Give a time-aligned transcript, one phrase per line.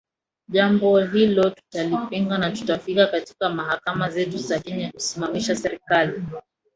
[0.49, 6.23] jambo hilo tutalipinga na tutafika katika mahakama zetu za kenya kuisimamisha serikali